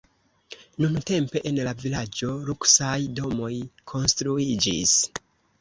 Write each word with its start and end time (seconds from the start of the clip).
Nuntempe 0.85 1.41
en 1.49 1.59
la 1.67 1.75
vilaĝo 1.83 2.31
luksaj 2.47 2.97
domoj 3.21 3.53
konstruiĝis. 3.93 4.97